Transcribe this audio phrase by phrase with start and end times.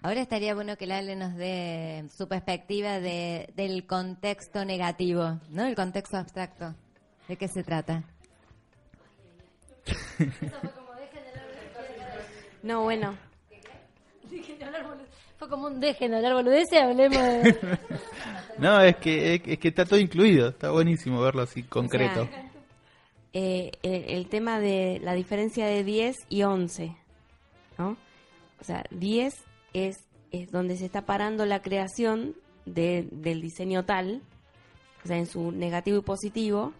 [0.00, 5.64] Ahora estaría bueno que Lale nos dé su perspectiva de, del contexto negativo, ¿no?
[5.64, 6.74] El contexto abstracto.
[7.26, 8.04] ¿De qué se trata?
[12.62, 13.16] No, bueno.
[15.38, 17.78] Fue como un dejen de hablar boludeces, hablemos de...
[18.58, 20.48] No, es que, es, que está todo incluido.
[20.48, 22.28] Está buenísimo verlo así concreto.
[23.32, 26.96] Eh, el, tema de la diferencia de 10 y 11,
[27.78, 27.96] ¿no?
[28.60, 29.47] O sea, 10
[29.86, 34.22] es, es donde se está parando la creación del diseño tal,
[35.04, 36.74] o sea, en su negativo y positivo,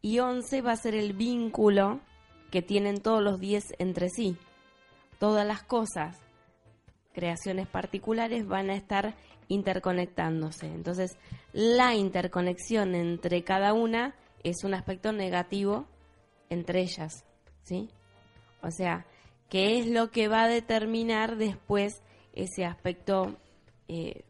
[0.00, 2.00] y 11 va a ser el vínculo
[2.50, 4.36] que tienen todos los 10 entre sí.
[5.18, 6.16] Todas las cosas,
[7.12, 9.16] creaciones particulares, van a estar
[9.48, 10.66] interconectándose.
[10.66, 11.18] Entonces,
[11.52, 14.14] la interconexión entre cada una
[14.44, 15.86] es un aspecto negativo
[16.50, 17.24] entre ellas,
[17.62, 17.90] ¿sí?
[18.62, 19.06] O sea,
[19.48, 22.02] ¿qué es lo que va a determinar después
[22.38, 23.36] ese aspecto
[23.88, 24.24] eh,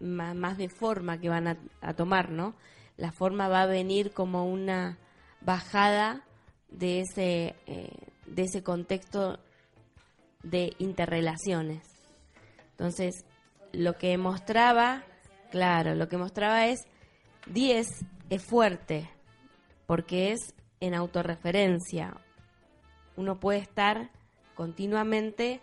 [0.00, 1.48] más, de forma que van
[1.80, 2.54] a, tomar, ¿no?
[2.96, 4.98] La forma va a venir como una
[5.40, 6.24] bajada
[6.68, 7.90] de ese, eh,
[8.26, 9.38] de ese contexto
[10.42, 11.82] de interrelaciones.
[12.72, 13.24] Entonces,
[13.72, 15.04] lo que mostraba,
[15.50, 16.84] claro, lo que mostraba es
[17.46, 17.86] 10
[18.28, 19.08] es fuerte,
[19.86, 22.16] porque es en autorreferencia.
[23.16, 24.10] Uno puede estar
[24.54, 25.60] continuamente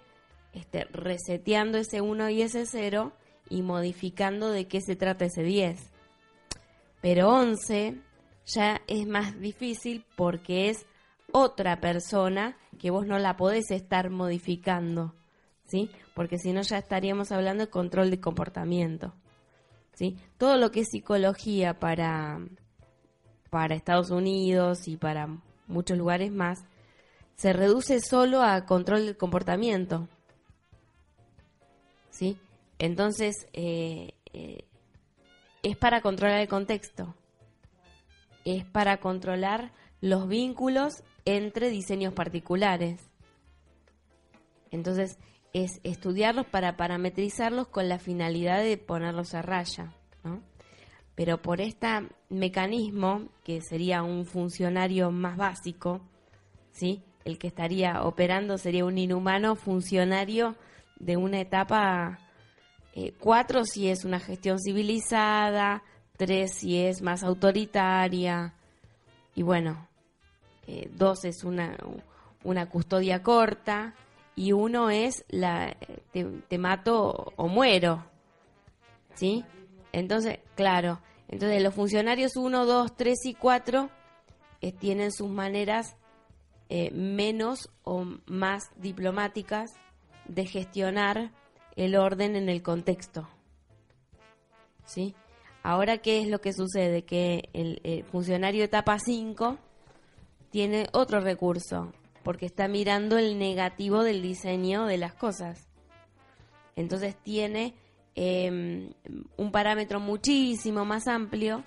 [0.53, 3.14] este, reseteando ese 1 y ese 0
[3.50, 5.80] y modificando de qué se trata ese 10.
[7.02, 7.95] Pero 11
[8.45, 10.86] ya es más difícil porque es
[11.31, 15.14] otra persona que vos no la podés estar modificando,
[15.66, 15.89] ¿sí?
[16.16, 19.14] Porque si no ya estaríamos hablando de control de comportamiento,
[19.94, 20.17] ¿sí?
[20.38, 22.39] Todo lo que es psicología para
[23.50, 25.27] para Estados Unidos y para
[25.67, 26.66] muchos lugares más,
[27.36, 30.08] se reduce solo a control del comportamiento.
[32.09, 32.38] ¿Sí?
[32.77, 34.65] Entonces, eh, eh,
[35.63, 37.15] es para controlar el contexto,
[38.45, 39.71] es para controlar
[40.02, 43.02] los vínculos entre diseños particulares.
[44.71, 45.17] Entonces,
[45.52, 49.93] es estudiarlos para parametrizarlos con la finalidad de ponerlos a raya.
[50.23, 50.42] ¿no?
[51.19, 51.86] pero por este
[52.30, 55.99] mecanismo, que sería un funcionario más básico,
[56.71, 57.03] ¿sí?
[57.25, 60.55] el que estaría operando sería un inhumano funcionario
[60.99, 62.20] de una etapa
[63.20, 65.83] 4 eh, si es una gestión civilizada,
[66.17, 68.54] 3 si es más autoritaria,
[69.36, 69.87] y bueno,
[70.67, 71.77] 2 eh, es una,
[72.43, 73.95] una custodia corta,
[74.36, 75.76] y uno es la
[76.14, 78.05] te, te mato o muero,
[79.14, 79.43] ¿sí?
[79.92, 83.89] Entonces, claro, entonces los funcionarios 1, 2, 3 y 4
[84.61, 85.95] eh, tienen sus maneras
[86.70, 89.71] eh, menos o más diplomáticas
[90.30, 91.32] de gestionar
[91.76, 93.28] el orden en el contexto.
[94.86, 95.14] ¿Sí?
[95.62, 97.04] Ahora, ¿qué es lo que sucede?
[97.04, 99.58] Que el, funcionario etapa 5
[100.52, 101.92] tiene otro recurso,
[102.23, 105.67] porque está mirando el negativo del diseño de las cosas.
[106.76, 107.76] Entonces tiene
[108.22, 108.92] Em,
[109.38, 111.64] un parámetro muchísimo más amplio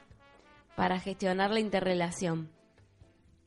[0.76, 2.50] para gestionar la interrelación.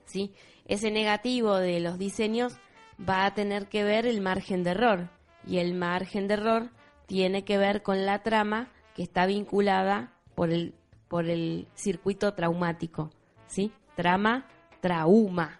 [0.05, 0.33] ¿sí?
[0.65, 2.57] Ese negativo de los diseños
[2.97, 5.09] va a tener que ver el margen de error
[5.45, 6.69] y el margen de error
[7.05, 10.73] tiene que ver con la trama que está vinculada por el,
[11.07, 13.11] por el circuito traumático.
[13.47, 13.71] ¿sí?
[13.95, 14.47] Trama,
[14.81, 15.59] trauma.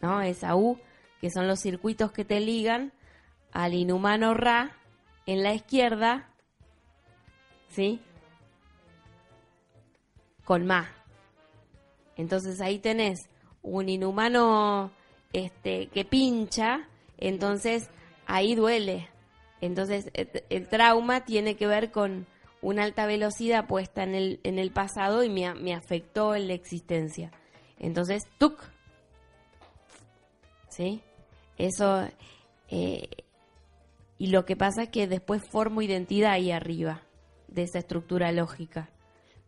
[0.00, 0.20] ¿no?
[0.20, 0.78] Esa U,
[1.20, 2.92] que son los circuitos que te ligan
[3.52, 4.72] al inhumano Ra
[5.26, 6.28] en la izquierda
[7.72, 8.00] ¿sí?
[10.44, 10.88] Con más.
[12.16, 13.28] Entonces ahí tenés
[13.62, 14.90] un inhumano
[15.32, 16.88] este, que pincha,
[17.18, 17.88] entonces
[18.26, 19.08] ahí duele.
[19.60, 22.26] Entonces el, trauma tiene que ver con
[22.60, 26.54] una alta velocidad puesta en el, en el pasado y me, me afectó en la
[26.54, 27.30] existencia.
[27.78, 28.60] Entonces, tuk.
[30.68, 31.02] ¿Sí?
[31.58, 32.08] Eso.
[32.68, 33.08] Eh,
[34.18, 37.02] y lo que pasa es que después formo identidad ahí arriba
[37.48, 38.88] de esa estructura lógica.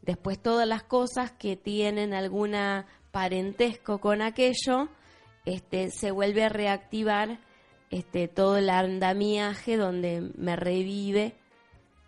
[0.02, 4.88] Después todas las cosas que tienen alguna parentesco con aquello,
[5.44, 7.38] este, se vuelve a reactivar
[7.90, 11.34] este, todo el andamiaje donde me revive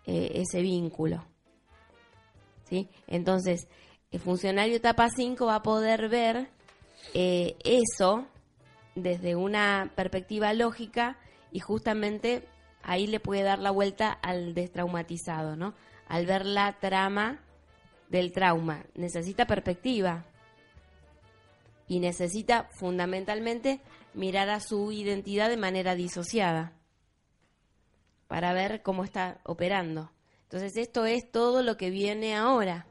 [0.05, 1.25] eh, ese vínculo.
[2.69, 2.89] ¿Sí?
[3.07, 3.67] Entonces,
[4.11, 6.49] el funcionario etapa 5 va a poder ver
[7.13, 8.27] eh, eso
[8.95, 11.17] desde una perspectiva lógica
[11.51, 12.47] y justamente
[12.83, 15.75] ahí le puede dar la vuelta al destraumatizado, ¿no?
[16.07, 17.39] al ver la trama
[18.09, 18.85] del trauma.
[18.95, 20.25] Necesita perspectiva
[21.87, 23.81] y necesita fundamentalmente
[24.13, 26.73] mirar a su identidad de manera disociada.
[28.27, 30.11] para ver cómo está operando.
[30.43, 32.85] Entonces esto es todo lo que viene ahora.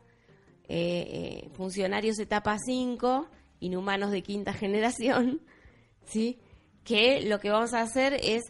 [0.69, 3.28] Eh, eh, funcionarios etapa 5,
[3.60, 5.42] inhumanos de quinta generación,
[6.06, 6.38] ¿sí?
[6.84, 8.44] que lo que vamos a hacer es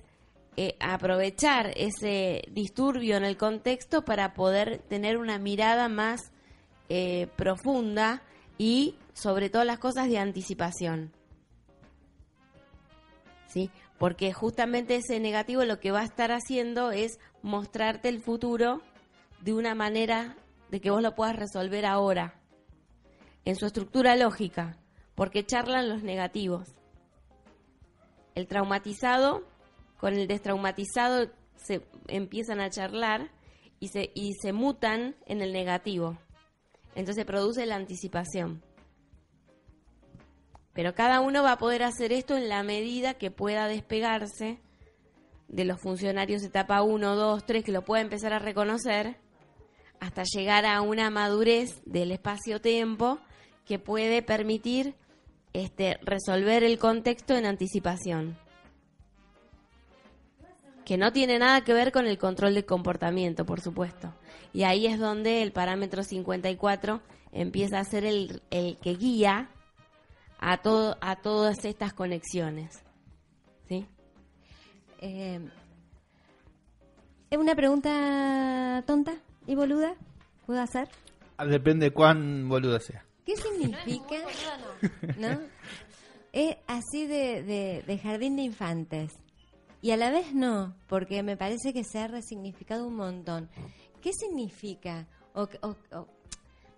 [0.56, 6.30] eh, aprovechar ese disturbio en el contexto para poder tener una mirada más
[7.34, 8.22] profunda
[8.58, 11.10] y sobre todas las cosas de anticipación.
[13.48, 13.70] ¿Sí?
[13.98, 18.82] Porque justamente ese negativo lo que va a estar haciendo es mostrarte el futuro
[19.40, 20.36] de una manera
[20.70, 22.34] de que vos lo puedas resolver ahora,
[23.46, 24.76] en su estructura lógica,
[25.14, 26.76] porque charlan los negativos.
[28.34, 29.44] El traumatizado
[29.98, 33.30] con el destraumatizado se empiezan a charlar
[33.80, 36.18] y se, y se mutan en el negativo.
[36.94, 38.62] Entonces produce la anticipación.
[40.76, 44.60] Pero cada uno va a poder hacer esto en la medida que pueda despegarse
[45.48, 49.16] de los funcionarios etapa 1, 2, 3, que lo pueda empezar a reconocer
[50.00, 53.18] hasta llegar a una madurez del espacio-tiempo
[53.64, 54.94] que puede permitir
[55.54, 58.38] este, resolver el contexto en anticipación.
[60.84, 64.12] Que no tiene nada que ver con el control del comportamiento, por supuesto.
[64.52, 67.00] Y ahí es donde el parámetro 54
[67.32, 69.48] empieza a ser el que guía
[70.38, 72.82] a, todo, a todas estas conexiones.
[73.68, 73.86] ¿Sí?
[75.00, 75.40] Eh,
[77.30, 79.14] ¿Es una pregunta tonta?
[79.46, 79.94] ¿Y boluda?
[80.46, 80.88] ¿Puedo hacer?
[81.36, 83.04] Ah, depende de cuán boluda sea.
[83.24, 84.16] ¿Qué significa?
[85.18, 85.40] No,
[86.32, 89.12] Es así de, de, jardín de infantes.
[89.82, 93.48] Y a la vez no, porque me parece que se ha resignificado un montón.
[94.00, 95.06] ¿Qué significa?
[95.34, 95.48] O,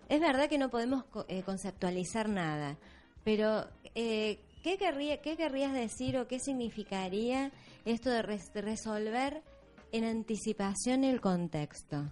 [0.09, 2.77] es verdad que no podemos eh, conceptualizar nada,
[3.23, 7.51] pero eh, ¿qué, querría, ¿qué querrías decir o qué significaría
[7.85, 9.43] esto de resolver
[9.91, 12.05] en anticipación el contexto?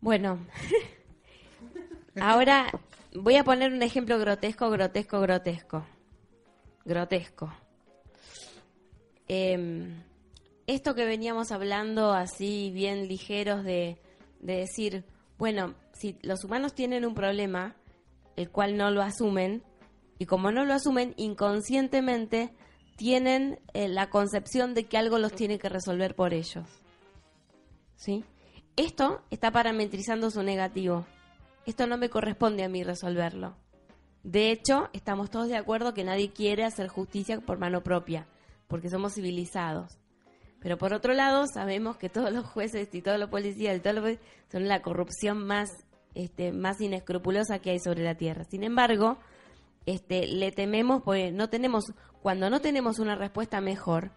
[0.00, 0.46] Bueno,
[2.20, 2.70] ahora
[3.14, 5.84] voy a poner un ejemplo grotesco, grotesco, grotesco.
[6.84, 7.52] Grotesco.
[9.26, 10.02] Em,
[10.66, 14.00] esto que veníamos hablando así bien ligeros de,
[14.40, 15.04] de decir,
[15.36, 17.74] bueno, si los humanos tienen un problema,
[18.38, 19.64] el cual no lo asumen,
[20.18, 22.54] y como no lo asumen, inconscientemente
[22.96, 26.66] tienen eh, la concepción de que algo los tiene que resolver por ellos.
[27.96, 28.24] ¿Sí?
[28.76, 31.04] Esto está parametrizando su negativo.
[31.66, 33.56] Esto no me corresponde a mí resolverlo.
[34.22, 38.28] De hecho, estamos todos de acuerdo que nadie quiere hacer justicia por mano propia,
[38.68, 39.98] porque somos civilizados.
[40.60, 43.96] Pero por otro lado, sabemos que todos los jueces y todos los policías y todos
[43.96, 44.18] los
[44.50, 45.70] son la corrupción más,
[46.18, 48.44] este, más inescrupulosa que hay sobre la tierra.
[48.44, 49.18] Sin embargo,
[49.86, 51.84] este, le tememos porque no tenemos,
[52.20, 54.10] cuando no tenemos una respuesta mejor,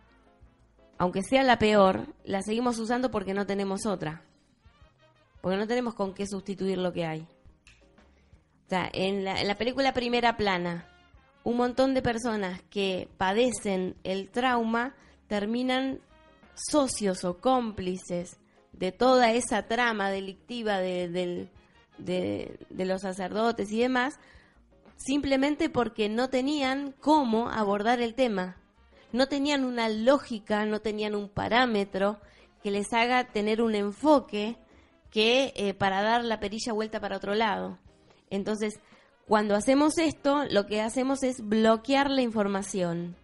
[0.97, 4.23] aunque sea la peor, la seguimos usando porque no tenemos otra
[5.41, 7.21] porque no tenemos con qué sustituir lo que hay.
[7.21, 10.87] O sea, en la, película Primera Plana,
[11.43, 14.95] un montón de personas que padecen el trauma
[15.27, 15.99] terminan
[16.55, 18.37] socios o cómplices
[18.71, 21.49] de toda esa trama delictiva de,
[22.05, 24.19] de, los sacerdotes y demás,
[24.97, 28.57] simplemente porque no tenían cómo abordar el tema.
[29.11, 32.19] No tenían una lógica, no tenían un parámetro
[32.63, 34.57] que les haga tener un enfoque
[35.09, 37.77] que eh, para dar la perilla vuelta para otro lado.
[38.29, 38.79] Entonces,
[39.27, 43.15] cuando hacemos esto, lo que hacemos es bloquear la información.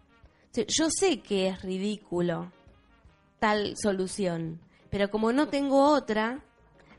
[0.54, 2.52] Yo sé que es ridículo
[3.40, 6.44] tal solución, pero como no tengo otra,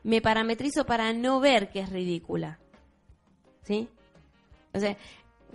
[0.09, 2.59] me parametrizo para no ver que es ridícula.
[3.63, 3.87] ¿Sí?
[4.73, 4.97] O sea,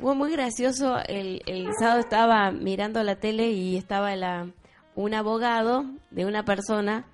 [0.00, 0.96] fue muy gracioso.
[1.08, 1.42] El,
[1.78, 4.48] sábado estaba mirando la tele y estaba la,
[4.94, 7.04] un abogado de una persona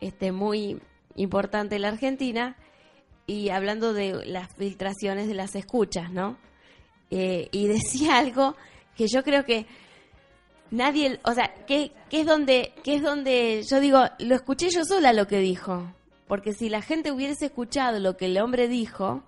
[0.00, 0.80] este, muy
[1.16, 2.56] importante en la Argentina,
[3.26, 6.36] y hablando de las filtraciones de las escuchas, ¿no?
[7.10, 8.56] Eh, y decía algo
[8.96, 9.66] que yo creo que
[10.70, 15.12] nadie, o sea, que, es donde, que es donde yo digo, lo escuché yo sola
[15.12, 15.94] lo que dijo,
[16.32, 19.22] porque si la gente hubiese escuchado lo que el hombre dijo,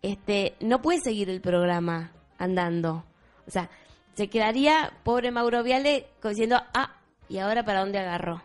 [0.00, 3.04] este, no puede seguir el programa andando,
[3.46, 3.68] o sea,
[4.14, 6.96] se quedaría pobre Mauro Viale diciendo, ah,
[7.28, 8.42] ¿y ahora para dónde agarró?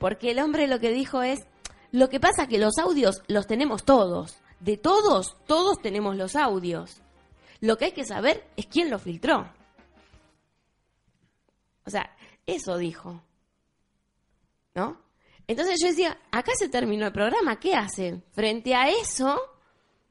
[0.00, 1.46] Porque el hombre lo que dijo es,
[1.92, 4.40] lo que pasa es que los audios los tenemos todos.
[4.58, 7.02] De todos, todos tenemos los audios.
[7.60, 9.48] Lo que hay que saber es quién lo filtró.
[11.86, 12.10] O sea,
[12.46, 13.22] eso dijo.
[14.74, 15.07] ¿No?
[15.48, 18.22] Entonces yo decía, acá se terminó el programa, ¿qué hace?
[18.32, 19.40] Frente a eso,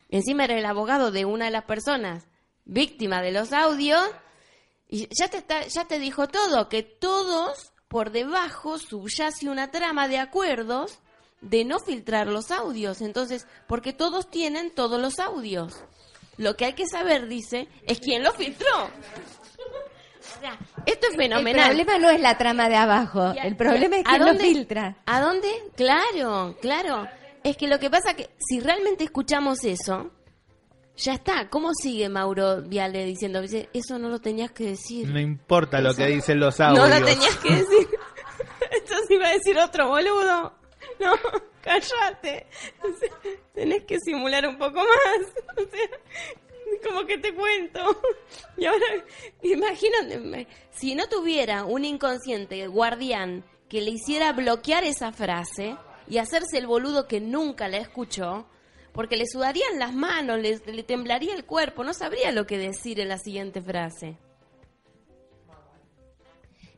[0.10, 2.28] encima era el abogado de una de las personas
[2.66, 4.04] víctima de los audios,
[4.90, 10.08] y ya te, está, ya te dijo todo, que todos por debajo subyace una trama
[10.08, 11.00] de acuerdos
[11.42, 13.02] de no filtrar los audios.
[13.02, 15.76] Entonces, porque todos tienen todos los audios.
[16.38, 18.90] Lo que hay que saber, dice, es quién lo filtró.
[20.86, 21.72] Esto es fenomenal.
[21.72, 24.98] El problema no es la trama de abajo, el problema es quién lo filtra.
[25.06, 25.50] ¿A dónde?
[25.76, 27.08] Claro, claro.
[27.44, 30.12] Es que lo que pasa que si realmente escuchamos eso,
[30.98, 31.48] ya está.
[31.50, 33.42] ¿Cómo sigue Mauro Viale diciendo?
[33.42, 35.08] Eso no lo tenías que decir.
[35.08, 36.90] No importa lo que dicen los audios.
[36.90, 37.88] No lo tenías que decir.
[38.72, 40.54] Esto sí iba a decir otro boludo.
[41.00, 41.14] No,
[41.62, 42.48] cállate.
[43.54, 44.88] tenés que simular un poco más.
[45.58, 45.90] O sea,
[46.88, 47.80] como que te cuento.
[48.58, 48.86] Y ahora,
[49.44, 56.58] imagínate, si no tuviera un inconsciente guardián que le hiciera bloquear esa frase y hacerse
[56.58, 58.48] el boludo que nunca la escuchó,
[58.94, 63.10] porque le sudarían las manos, le, temblaría el cuerpo, no sabría lo que decir en
[63.10, 64.18] la siguiente frase.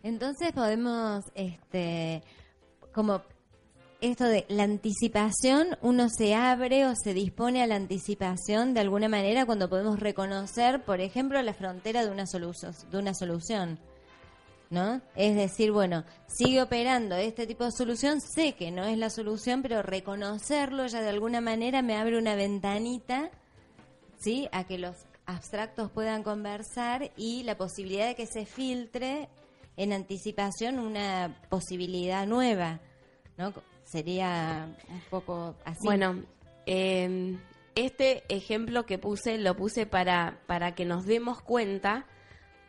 [0.03, 2.23] Entonces podemos, este,
[2.93, 3.21] como
[4.01, 9.09] esto de la anticipación, uno se abre o se dispone a la anticipación de alguna
[9.09, 13.79] manera cuando podemos reconocer, por ejemplo, la frontera de una, solución, de una solución.
[14.69, 15.01] ¿no?
[15.15, 19.61] Es decir, bueno, sigue operando este tipo de solución, sé que no es la solución,
[19.61, 23.31] pero reconocerlo ya de alguna manera me abre una ventanita,
[24.19, 24.47] ¿sí?
[24.51, 29.27] A que los abstractos puedan conversar y la posibilidad de que se filtre
[29.75, 32.79] en anticipación una posibilidad nueva,
[33.37, 33.53] ¿no?
[33.89, 35.79] Sería un poco así.
[35.83, 36.23] Bueno,
[36.67, 37.39] em,
[37.73, 42.05] este ejemplo que puse lo puse para, para que nos demos cuenta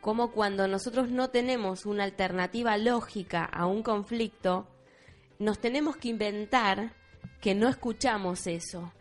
[0.01, 4.67] como cuando nosotros no tenemos una alternativa lógica a un conflicto,
[5.37, 6.93] nos tenemos que inventar
[7.39, 8.91] que no escuchamos eso.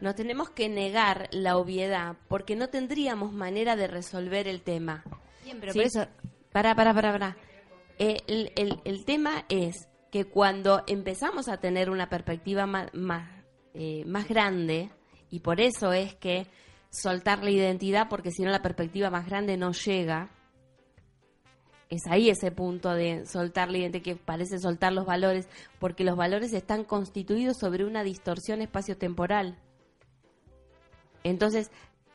[0.00, 5.02] Nos tenemos que negar la obviedad porque no tendríamos manera de resolver el tema.
[5.42, 6.06] Bien, pero por eso...
[6.52, 7.36] Para, para, para, para.
[7.98, 13.28] Eh, el, el, tema es que cuando empezamos a tener una perspectiva más, más,
[13.74, 14.88] eh, más grande,
[15.28, 16.46] y por eso es que
[16.88, 20.30] soltar la identidad, porque si no la perspectiva más grande no llega,
[21.90, 25.48] es ahí ese punto de soltar la identidad que parece soltar los valores,
[25.80, 29.58] porque los valores están constituidos sobre una distorsión espacio-temporal.
[31.24, 31.72] Entonces,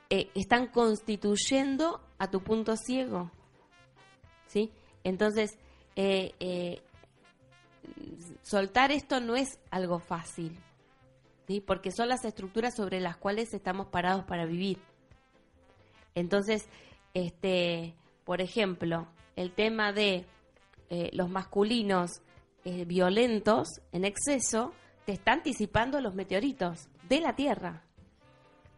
[0.10, 3.30] eh, están constituyendo a tu punto ciego.
[4.48, 4.72] ¿Sí?
[5.04, 5.60] Entonces,
[5.98, 6.82] eh,
[8.50, 10.58] soltar esto no es algo fácil,
[11.48, 11.62] ¿sí?
[11.62, 14.80] Porque son las estructuras sobre las cuales estamos parados para vivir.
[16.16, 16.68] Entonces,
[17.14, 17.94] este,
[18.26, 20.26] por ejemplo, el tema de
[20.90, 22.22] eh, los masculinos
[22.66, 24.74] eh, violentos en exceso,
[25.06, 27.84] te está anticipando los meteoritos de la Tierra.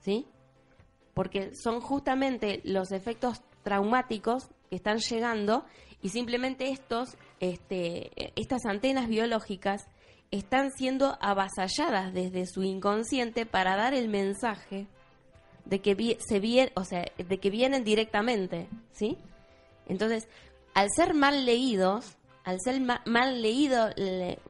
[0.01, 0.27] ¿Sí?
[1.13, 5.65] Porque son justamente los efectos traumáticos que están llegando
[6.01, 9.87] y simplemente estos, este, estas antenas biológicas
[10.29, 14.87] están siendo avasalladas desde su inconsciente para dar el mensaje
[15.65, 19.17] de que se o sea, de que vienen directamente, ¿sí?
[19.87, 20.27] Entonces,
[20.73, 23.89] al ser mal leídos, al ser mal leído,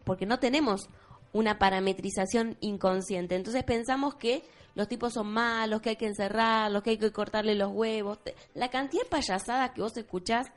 [0.03, 0.89] porque no tenemos
[1.33, 4.43] una parametrización inconsciente, entonces pensamos que
[4.75, 8.19] los tipos son malos, que hay que encerrarlos, que hay que cortarle los huevos.
[8.53, 10.47] La cantidad de payasadas que vos escuchás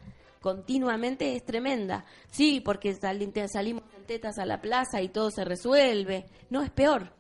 [0.45, 2.05] continuamente es tremenda.
[2.31, 6.27] Sí, porque salimos en tetas a la plaza y todo se resuelve.
[6.51, 7.13] No, es peor.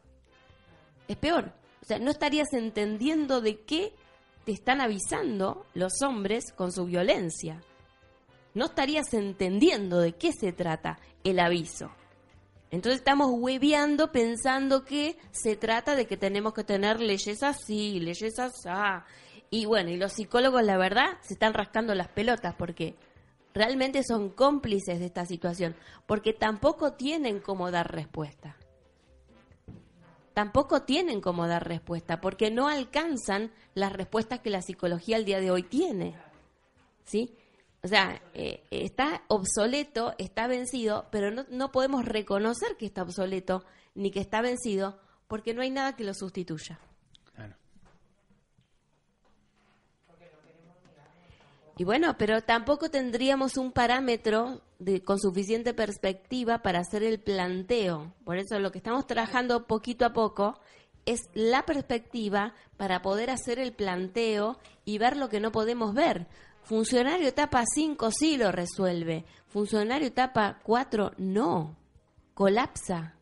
[1.09, 1.54] Es peor.
[1.83, 3.95] O sea, no estarías entendiendo de qué
[4.45, 7.61] te están avisando los hombres con su violencia
[8.54, 11.90] no estarías entendiendo de qué se trata el aviso.
[12.71, 18.38] Entonces estamos hueveando pensando que se trata de que tenemos que tener leyes así, leyes
[18.38, 18.69] así.
[19.50, 22.97] Y bueno, y los psicólogos, la verdad, se están rascando las pelotas porque
[23.54, 25.75] realmente son cómplices de esta situación,
[26.06, 28.56] porque tampoco tienen cómo dar respuesta.
[30.34, 35.40] Tampoco tienen cómo dar respuesta, porque no alcanzan las respuestas que la psicología al día
[35.40, 36.16] de hoy tiene.
[37.04, 37.37] ¿Sí?
[37.84, 43.64] O sea, eh, está obsoleto, está vencido, pero no, no podemos reconocer que está obsoleto
[43.94, 46.80] ni que está vencido porque no hay nada que lo sustituya.
[51.76, 54.61] Y bueno, pero tampoco tendríamos un parámetro
[55.04, 58.12] con suficiente perspectiva para hacer el planteo.
[58.25, 60.61] Por eso lo que estamos trabajando poquito a poco
[61.07, 66.26] es la perspectiva para poder hacer el planteo y ver lo que no podemos ver.
[66.62, 69.25] Funcionario etapa 5 sí lo resuelve.
[69.49, 71.76] Funcionario etapa 4 no.
[72.35, 73.14] Colapsa.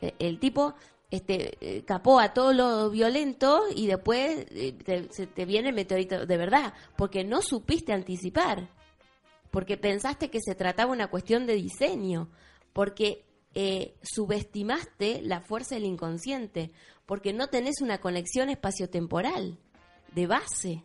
[0.00, 0.74] E, el, tipo
[1.10, 4.72] este, eh, capó a todo lo violento y después eh,
[5.34, 8.68] te, viene el meteorito de verdad, porque no supiste anticipar.
[9.50, 12.28] porque pensaste que se trataba una cuestión de diseño,
[12.72, 13.24] porque
[13.54, 16.70] eh, subestimaste la fuerza del inconsciente,
[17.04, 19.58] porque no tenés una conexión espaciotemporal
[20.14, 20.84] de base.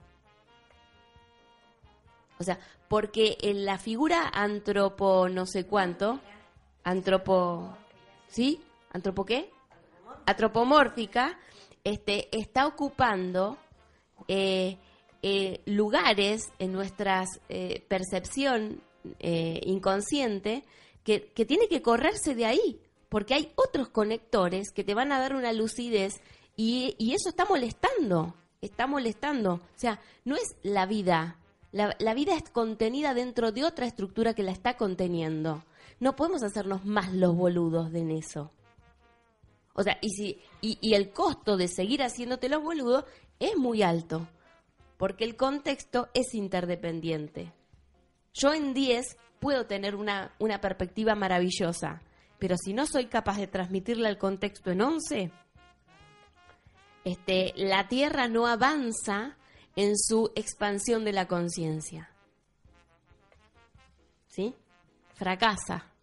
[2.40, 6.20] O sea, porque en la figura antropo no sé cuánto,
[6.84, 7.78] antropo,
[8.28, 8.60] ¿sí?
[8.92, 9.52] ¿Antropo qué?
[10.26, 11.38] Antropomórfica,
[11.84, 13.58] este, está ocupando
[14.28, 14.78] eh,
[15.22, 18.82] eh, lugares en nuestra eh, percepción
[19.22, 20.64] inconsciente
[21.04, 25.36] que, tiene que correrse de ahí, porque hay otros conectores que te van a dar
[25.36, 26.16] una lucidez
[26.56, 29.54] y, y eso está molestando, está molestando.
[29.54, 31.38] O sea, no es la vida,
[31.72, 35.64] la, la, vida es contenida dentro de otra estructura que la está conteniendo.
[36.00, 38.52] No podemos hacernos más los boludos de en eso.
[39.76, 43.04] O sea, y, si, y, y el costo de seguir haciéndote los boludos
[43.40, 44.28] es muy alto,
[44.98, 47.52] porque el contexto es interdependiente.
[48.34, 52.02] Yo en 10 puedo tener una, una perspectiva maravillosa,
[52.40, 55.32] pero si no soy capaz de transmitirle al contexto en 11,
[57.04, 59.38] este, la Tierra no avanza
[59.76, 62.10] en su expansión de la conciencia.
[64.28, 64.56] ¿Sí?
[65.16, 65.95] Fracasa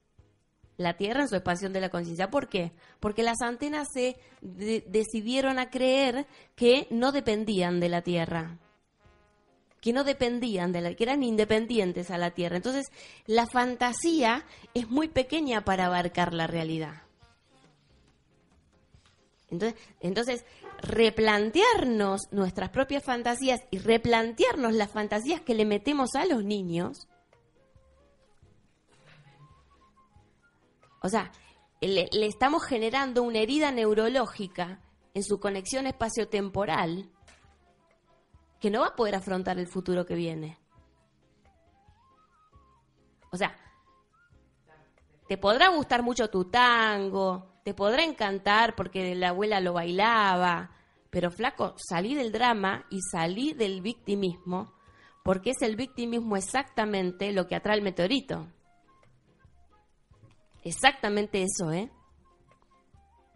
[0.82, 2.30] la Tierra en su expansión de la conciencia.
[2.30, 2.72] ¿Por qué?
[3.00, 8.58] Porque las antenas se decidieron a creer que no dependían de la Tierra,
[9.80, 12.56] que no dependían de la, que eran independientes a la Tierra.
[12.56, 12.86] Entonces,
[13.26, 17.02] la fantasía es muy pequeña para abarcar la realidad.
[19.50, 20.44] Entonces, entonces,
[20.80, 27.08] replantearnos nuestras propias fantasías y replantearnos las fantasías que le metemos a los niños
[31.02, 31.32] O sea,
[31.80, 34.80] le, estamos generando una herida neurológica
[35.14, 37.10] en su conexión espaciotemporal
[38.60, 40.58] que no va a poder afrontar el futuro que viene.
[43.32, 43.56] O sea,
[45.26, 50.70] te podrá gustar mucho tu tango, te podrá encantar porque la abuela lo bailaba,
[51.10, 54.74] pero flaco, salí del drama y salí del victimismo,
[55.24, 58.46] porque es el victimismo exactamente lo que atrae el meteorito.
[60.62, 61.90] Exactamente eso, ¿eh?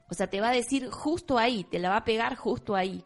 [0.09, 3.05] O sea, te va a decir justo ahí, te la va a pegar justo ahí.